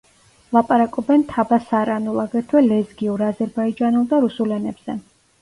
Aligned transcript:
ლაპარაკობენ 0.55 1.25
თაბასარანულ, 1.33 2.17
აგრეთვე 2.23 2.65
ლეზგიურ, 2.71 3.27
აზერბაიჯანულ 3.29 4.09
და 4.15 4.23
რუსულ 4.27 4.59
ენებზე. 4.59 4.99